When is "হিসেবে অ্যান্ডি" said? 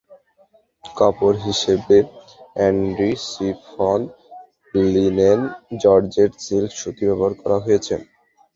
1.47-3.11